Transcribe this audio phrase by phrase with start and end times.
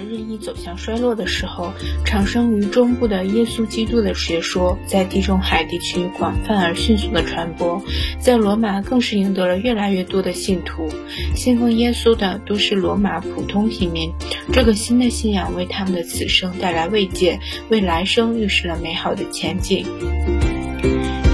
[0.00, 1.72] 日益走向衰落的时候，
[2.04, 7.82] 产生于中部的耶稣基督的学说在地中海地区广泛而迅速的传播，
[8.20, 10.88] 在罗马更是赢得了越来越多的信徒。
[11.34, 14.12] 信奉耶稣的都是罗马普通平民，
[14.52, 19.86] 这个新的信仰为他们的此生带来慰藉，为来生预示了美好的前景。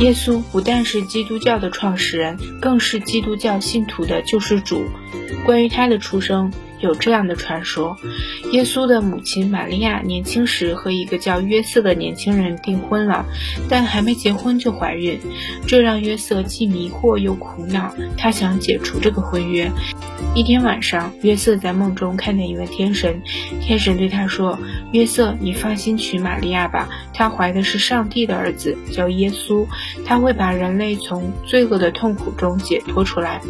[0.01, 4.85] 耶稣不但是基督教的创始人，更是基督教信徒的救世主。
[5.47, 6.53] 关于他的出生。
[6.85, 7.97] 有这样的传说：
[8.53, 13.25] 耶稣的母亲玛利亚年轻时和一个叫约瑟的年轻人订婚了，
[13.71, 15.19] 但还没结婚就怀孕，
[15.67, 17.95] 这让约瑟既迷惑又苦恼。
[18.19, 19.71] 他想解除这个婚约。
[20.35, 23.23] 一天晚上，约瑟在梦中看见一位天神，
[23.63, 24.59] 天神对他说
[24.93, 29.67] ：“约瑟，你放心娶玛利亚吧，她怀的是上帝的儿子，叫耶稣，
[30.05, 33.41] 他会把人类从罪恶的痛苦中解脱出来。”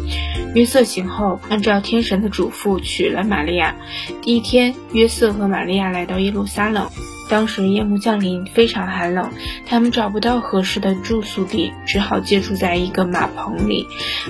[0.55, 3.24] 约瑟醒后，按照天神的嘱咐娶了。
[3.25, 3.75] 玛利亚，
[4.21, 6.87] 第一天，约瑟和玛利亚来到耶路撒冷。
[7.27, 9.31] 当时夜幕降临，非常寒冷，
[9.65, 13.87] 他们找不到合适的住宿地，只好借住在一个马棚里。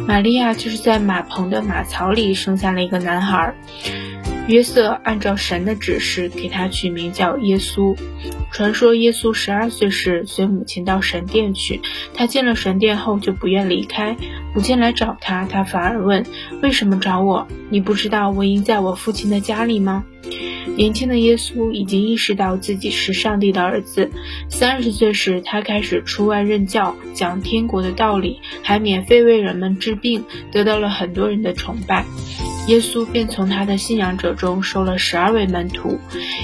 [0.08, 3.54] 玛利亚就是在马棚的马槽里生下了一个男孩。
[4.48, 7.98] 约瑟按照神的指示给他取名叫耶稣。
[8.52, 11.82] 传说耶稣十二岁时随母亲到神殿去，
[12.14, 14.16] 他进了神殿后就不愿离开。
[14.54, 16.26] 母亲来找他，他反而问
[16.64, 17.48] ：“为什么找我？
[17.70, 20.06] 你不知道我应在我父亲的家里吗？”
[20.78, 24.12] 年轻的耶稣已经意识到自己是上帝的儿子。
[24.50, 32.06] 三十岁时，他开始出外任教，讲天国的道理，还免费为人们治病，得到了很多人的崇拜。
[32.68, 36.00] 耶稣便从他的信仰者中收了十二位门徒。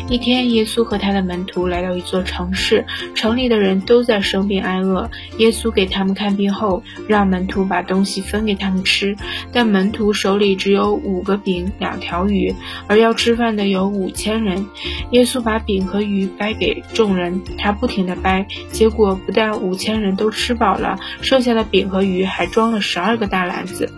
[0.08, 5.10] 一天，耶稣和他的门徒来到一座城市，城里的人都在生病挨饿。
[5.38, 9.16] 耶稣给他们看病后，让门徒把东西分给他们吃，
[9.52, 12.54] 但门徒手里只有五个饼、两条鱼，
[12.88, 14.68] 而要吃饭的有五千人。
[15.10, 23.92] 耶稣把饼和鱼掰给众人，他不停地掰，结果不但五千人都吃饱了，剩下的饼和鱼还装了十二个大篮子。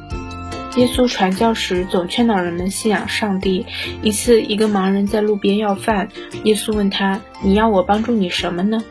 [0.76, 3.66] 耶稣传教时总劝导人们信仰上帝。
[4.02, 6.10] 一次，一个盲人在路边要饭，
[6.46, 8.84] 耶稣问他：“你要我帮助你什么呢？”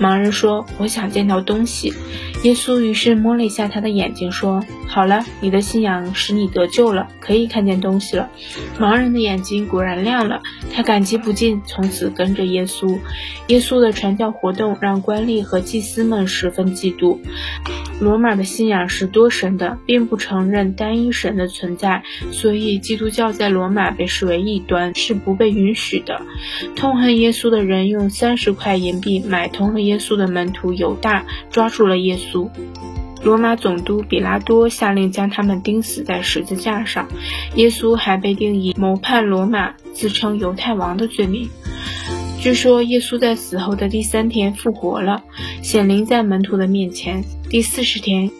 [0.00, 1.94] 盲人说：“我想见到东西。”
[2.42, 8.28] 耶稣于是摸了一下他的眼睛，说：“好了，你的信仰使你得救了，可以看见东西了。”
[8.78, 12.98] 盲人的眼睛果然亮了，他感激不尽，从此跟着耶稣。
[13.46, 17.18] 耶稣的传教活动让官吏和祭司们十分嫉妒。
[18.00, 26.22] 罗马的信仰是多神的，并不承认单一神的存在，所以基督教在罗马被视为异端，是不被允许的。
[26.76, 32.48] 痛恨耶稣的人用三十块银币买通了耶稣的门徒犹大，抓住了耶稣。
[33.24, 37.08] 罗马总督比拉多下令将他们钉死在十字架上，
[37.56, 41.50] 耶稣还被定以谋叛罗马、自称犹太王的罪名。
[42.40, 45.22] 据说耶稣在死后的第三天复活了
[45.60, 47.24] 显灵在门徒的面前。
[47.50, 48.30] 第四十天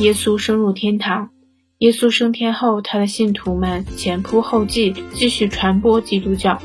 [0.00, 1.30] 耶稣升入天堂。
[1.78, 6.60] 耶稣升天后他的信徒们前仆后继继续传播基督教。